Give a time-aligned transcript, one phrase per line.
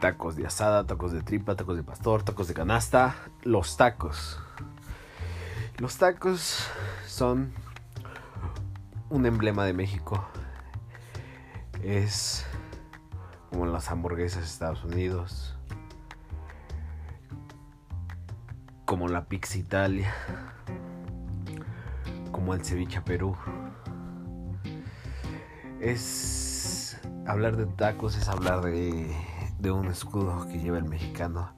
[0.00, 4.40] tacos de asada, tacos de tripa, tacos de pastor, tacos de canasta, los tacos.
[5.78, 6.66] Los tacos
[7.06, 7.52] son
[9.10, 10.24] un emblema de México.
[11.82, 12.46] Es
[13.50, 15.56] como las hamburguesas de Estados Unidos,
[18.84, 20.14] como la pizza Italia,
[22.32, 23.36] como el ceviche Perú.
[25.80, 29.14] Es hablar de tacos, es hablar de,
[29.58, 31.52] de un escudo que lleva el mexicano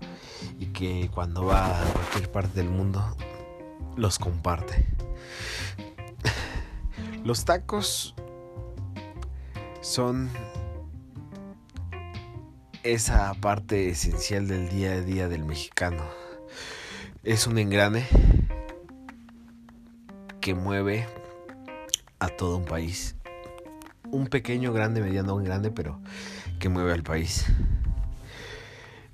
[0.58, 3.04] y que cuando va a cualquier parte del mundo
[3.96, 4.86] los comparte.
[7.24, 8.14] Los tacos
[9.80, 10.30] son
[12.82, 16.04] esa parte esencial del día a día del mexicano.
[17.24, 18.06] Es un engrane
[20.40, 21.06] que mueve
[22.18, 23.16] a todo un país.
[24.10, 26.00] Un pequeño, grande, mediano, un grande, pero
[26.58, 27.46] que mueve al país.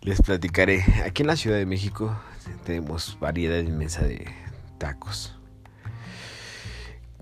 [0.05, 0.85] Les platicaré.
[1.07, 2.15] Aquí en la Ciudad de México
[2.67, 4.27] tenemos variedad inmensa de
[4.77, 5.35] tacos.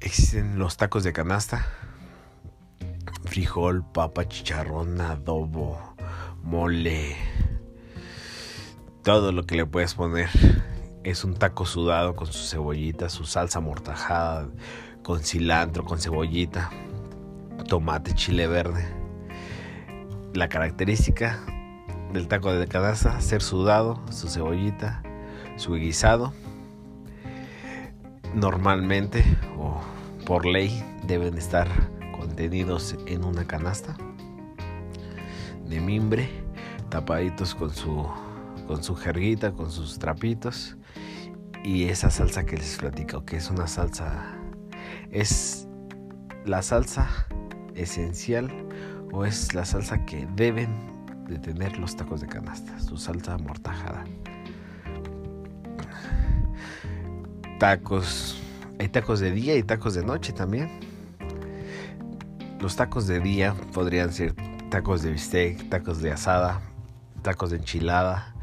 [0.00, 1.64] Existen los tacos de canasta,
[3.24, 5.94] frijol, papa, chicharrón, adobo,
[6.42, 7.14] mole,
[9.04, 10.28] todo lo que le puedes poner.
[11.04, 14.48] Es un taco sudado con su cebollita, su salsa mortajada,
[15.04, 16.70] con cilantro, con cebollita,
[17.68, 18.84] tomate, chile verde.
[20.34, 21.44] La característica
[22.12, 25.02] del taco de canasta, ser sudado, su cebollita,
[25.56, 26.32] su guisado.
[28.34, 29.24] Normalmente
[29.58, 29.80] o
[30.26, 31.68] por ley deben estar
[32.18, 33.96] contenidos en una canasta
[35.68, 36.28] de mimbre,
[36.88, 38.06] tapaditos con su
[38.66, 40.76] con su jerguita, con sus trapitos
[41.64, 44.34] y esa salsa que les platico, que es una salsa
[45.10, 45.68] es
[46.44, 47.08] la salsa
[47.74, 48.50] esencial
[49.12, 50.91] o es la salsa que deben
[51.28, 54.04] de tener los tacos de canasta, su salsa amortajada.
[57.58, 58.40] Tacos,
[58.78, 60.80] hay tacos de día y tacos de noche también.
[62.60, 64.34] Los tacos de día podrían ser
[64.70, 66.60] tacos de bistec, tacos de asada,
[67.22, 68.34] tacos de enchilada,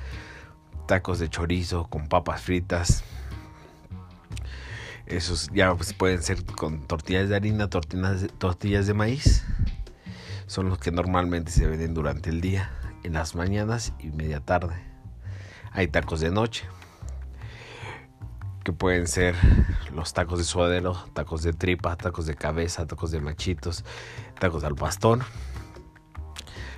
[0.87, 3.03] tacos de chorizo con papas fritas.
[5.05, 9.43] Esos ya pues, pueden ser con tortillas de harina, tortillas, tortillas de maíz.
[10.45, 12.71] Son los que normalmente se venden durante el día,
[13.03, 14.75] en las mañanas y media tarde.
[15.71, 16.65] Hay tacos de noche,
[18.63, 19.35] que pueden ser
[19.93, 23.85] los tacos de suadero, tacos de tripa, tacos de cabeza, tacos de machitos,
[24.39, 25.19] tacos al pastor.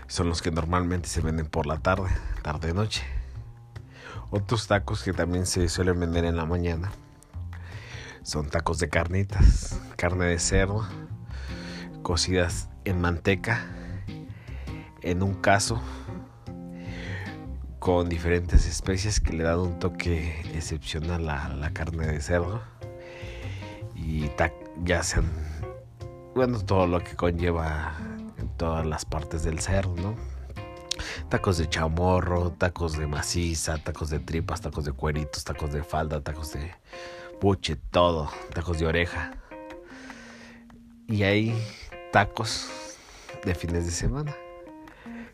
[0.08, 2.10] Son los que normalmente se venden por la tarde,
[2.44, 3.04] tarde-noche.
[4.30, 6.92] Otros tacos que también se suelen vender en la mañana
[8.24, 10.88] son tacos de carnitas, carne de cerdo,
[12.04, 13.66] cocidas en manteca,
[15.02, 15.82] en un caso
[17.82, 22.62] con diferentes especies que le dan un toque excepcional a la carne de cerdo.
[23.96, 24.30] Y
[24.84, 25.26] ya sean
[26.36, 27.98] bueno todo lo que conlleva
[28.38, 30.16] en todas las partes del cerdo no
[31.30, 36.22] tacos de chamorro tacos de maciza tacos de tripas tacos de cueritos tacos de falda
[36.22, 36.76] tacos de
[37.42, 39.32] buche todo tacos de oreja.
[41.08, 41.58] Y hay
[42.12, 42.70] tacos
[43.44, 44.36] de fines de semana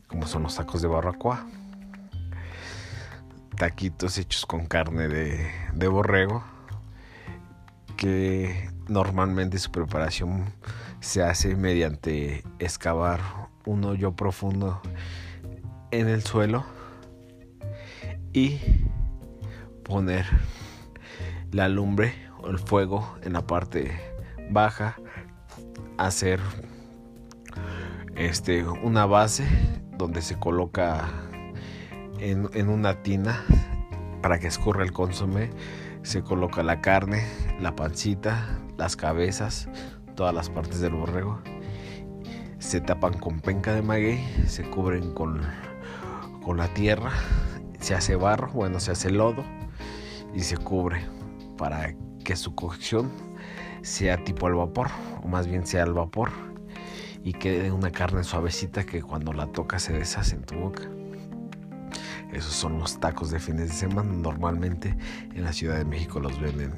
[0.08, 1.46] como son los tacos de barbacoa
[3.57, 6.44] taquitos hechos con carne de, de borrego
[7.97, 10.45] que normalmente su preparación
[11.00, 13.19] se hace mediante excavar
[13.66, 14.79] un hoyo profundo
[15.91, 16.66] en el suelo
[18.31, 18.59] y
[19.84, 20.25] poner
[21.51, 24.00] la lumbre o el fuego en la parte
[24.51, 24.96] baja
[25.97, 26.40] hacer
[28.16, 29.47] este una base
[29.97, 31.09] donde se coloca
[32.19, 33.44] en, una tina
[34.22, 35.50] para que escurra el consomé.
[36.03, 37.23] Se coloca la carne,
[37.59, 39.67] la pancita, las cabezas,
[40.16, 41.39] todas las partes del borrego.
[42.59, 45.41] Se tapan con penca de maguey, se cubren con,
[46.43, 47.11] con la tierra,
[47.79, 49.43] se hace barro, bueno, se hace lodo
[50.34, 51.02] y se cubre
[51.58, 51.93] para
[52.23, 53.11] que su cocción
[53.81, 54.87] sea tipo al vapor,
[55.23, 56.31] o más bien sea al vapor,
[57.23, 60.84] y quede una carne suavecita que cuando la toca se deshace en tu boca.
[62.37, 64.13] Esos son los tacos de fines de semana.
[64.13, 64.95] Normalmente
[65.34, 66.72] en la Ciudad de México los venden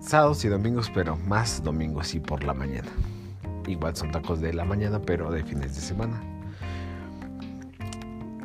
[0.00, 2.88] sábados y domingos, pero más domingos y por la mañana.
[3.66, 6.18] Igual son tacos de la mañana, pero de fines de semana.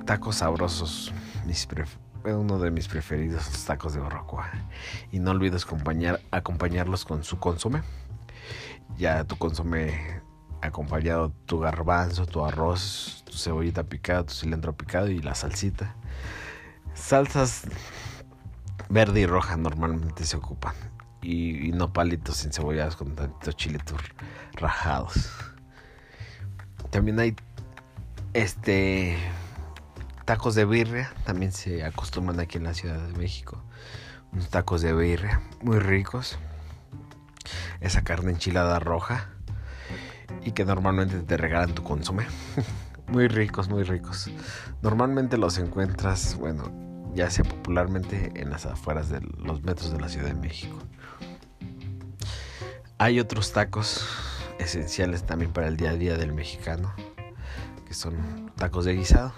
[0.06, 1.14] Tacos sabrosos.
[2.26, 4.52] uno de mis preferidos, los tacos de barbacoa.
[5.14, 7.84] Y no olvides acompañar, acompañarlos con su consomé.
[8.98, 10.22] Ya tu consomé
[10.62, 15.96] acompañado tu garbanzo, tu arroz, tu cebollita picada, tu cilantro picado y la salsita.
[16.94, 17.64] Salsas
[18.90, 20.76] verde y roja normalmente se ocupan.
[21.22, 24.00] Y, no palitos encebollados con tantos chilitos
[24.54, 25.30] rajados.
[26.90, 27.36] También hay
[28.34, 29.18] este
[30.26, 33.64] tacos de birria, también se acostumbran aquí en la Ciudad de México.
[34.32, 36.38] Unos tacos de birria muy ricos.
[37.82, 39.30] Esa carne enchilada roja
[40.44, 42.26] y que normalmente te regalan tu consomé.
[43.08, 44.30] muy ricos, muy ricos.
[44.82, 46.72] Normalmente los encuentras, bueno,
[47.14, 50.78] ya sea popularmente en las afueras de los metros de la Ciudad de México.
[52.98, 54.08] Hay otros tacos
[54.60, 56.94] esenciales también para el día a día del mexicano,
[57.88, 59.34] que son tacos de guisado.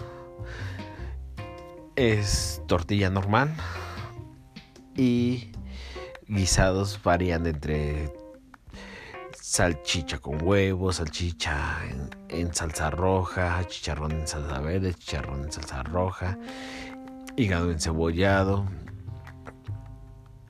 [1.96, 3.54] Es tortilla normal
[4.96, 5.52] y
[6.28, 8.12] guisados varían entre
[9.54, 11.78] salchicha con huevo, salchicha
[12.28, 16.36] en, salsa roja, chicharrón en salsa verde, chicharrón en salsa roja,
[17.36, 18.66] hígado encebollado,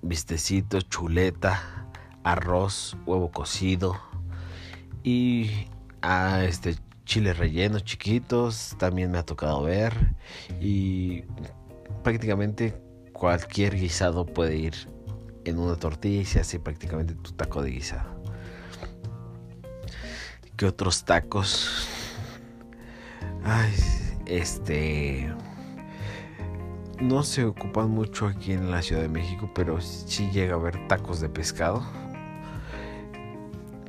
[0.01, 1.87] vistecito, chuleta
[2.23, 4.01] arroz, huevo cocido
[5.03, 5.51] y
[6.01, 10.15] ah, este chiles rellenos chiquitos también me ha tocado ver
[10.63, 11.25] y
[12.03, 12.81] prácticamente
[13.13, 14.75] cualquier guisado puede ir
[15.45, 18.14] en una tortilla y se hace prácticamente tu taco de guisado.
[20.57, 21.89] ¿Qué otros tacos?
[23.45, 23.73] Ay,
[24.27, 25.33] este
[27.01, 30.87] no se ocupan mucho aquí en la Ciudad de México, pero sí llega a haber
[30.89, 31.83] tacos de pescado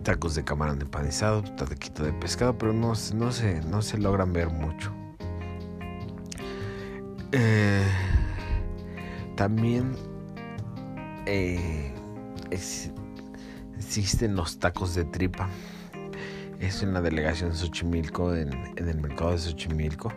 [0.06, 4.50] tacos de camarón empanizado, taquito de pescado, pero no, no, se, no se logran ver
[4.50, 4.94] mucho.
[7.32, 7.84] Eh,
[9.36, 9.96] también
[11.26, 11.92] eh,
[12.52, 15.50] existen los tacos de tripa.
[16.60, 20.12] Es en la delegación de Xochimilco, en, en el mercado de Xochimilco.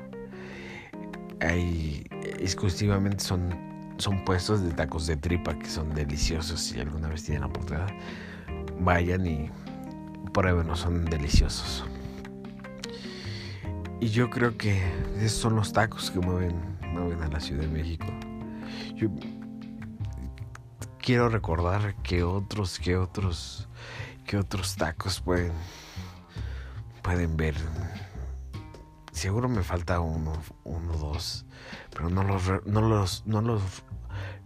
[1.41, 2.05] Hay
[2.39, 3.55] exclusivamente son,
[3.99, 6.61] son puestos de tacos de tripa que son deliciosos.
[6.61, 7.89] Si alguna vez tienen la oportunidad,
[8.81, 9.51] vayan y
[10.65, 11.85] no son deliciosos.
[14.01, 14.81] Y yo creo que
[15.17, 16.55] esos son los tacos que mueven,
[16.93, 18.07] mueven a la Ciudad de México.
[18.95, 19.09] Yo
[20.99, 23.69] quiero recordar que otros, que otros,
[24.25, 25.53] que otros tacos pueden,
[27.09, 27.55] pueden ver.
[29.13, 30.35] Seguro me falta uno,
[30.65, 31.47] uno, dos,
[31.91, 33.63] pero no los, no los, no los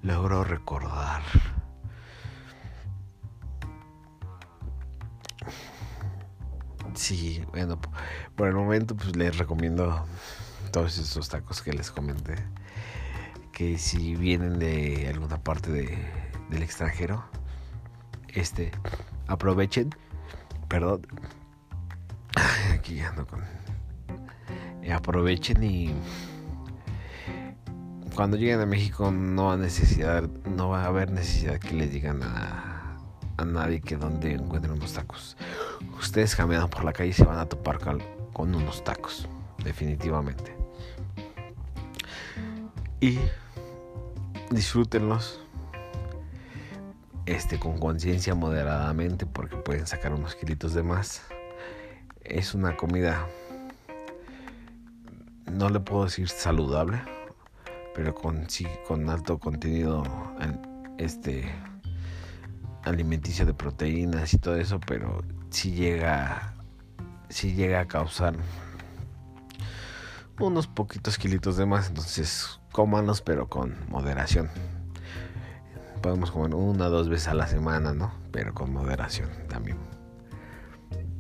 [0.05, 1.23] logro recordar.
[6.95, 7.81] Sí, bueno,
[8.37, 10.07] por el momento pues les recomiendo
[10.71, 12.37] todos estos tacos que les comenté.
[13.51, 17.25] Que si vienen de alguna parte del extranjero,
[18.29, 18.71] este,
[19.27, 19.91] aprovechen.
[20.69, 21.09] Perdón.
[22.83, 23.45] Aquí ando con.
[24.93, 25.95] aprovechen y
[28.17, 30.25] cuando lleguen a México no va a necesidad,
[30.57, 32.99] no va a haber necesidad que les digan a,
[33.37, 35.37] a nadie que donde encuentren unos tacos
[35.97, 37.79] ustedes caminando por la calle se van a topar
[38.33, 39.29] con unos tacos,
[39.63, 40.53] definitivamente.
[42.99, 43.21] Y
[44.51, 45.41] disfrútenlos
[47.27, 51.23] este, con conciencia moderadamente porque pueden sacar unos kilitos de más.
[52.25, 53.27] Es una comida,
[55.51, 57.03] no le puedo decir saludable,
[57.95, 60.03] pero con, sí, con alto contenido
[60.99, 61.51] este,
[62.85, 66.55] alimenticio de proteínas y todo eso, pero si llega,
[67.29, 68.35] si llega a causar
[70.39, 74.51] unos poquitos kilitos de más, entonces cómanos pero con moderación.
[76.03, 78.13] Podemos comer una o dos veces a la semana, ¿no?
[78.33, 79.79] Pero con moderación también.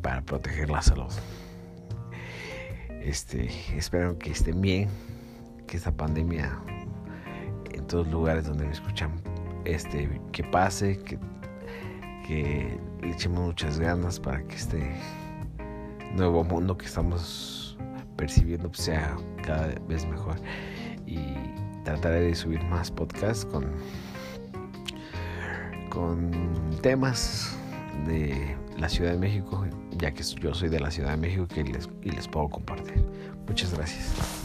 [0.03, 1.13] Para proteger la salud.
[3.01, 4.89] Este, espero que estén bien,
[5.67, 6.59] que esta pandemia
[7.73, 9.11] en todos los lugares donde me escuchan,
[9.65, 11.19] este, que pase, que
[12.27, 14.91] que le echemos muchas ganas para que este
[16.15, 17.77] nuevo mundo que estamos
[18.17, 20.37] percibiendo pues, sea cada vez mejor
[21.07, 21.19] y
[21.85, 23.67] trataré de subir más podcasts con
[25.91, 26.31] con
[26.81, 27.57] temas
[28.07, 29.65] de la Ciudad de México
[29.99, 33.05] ya que yo soy de la Ciudad de México que les, y les puedo compartir.
[33.47, 34.42] Muchas gracias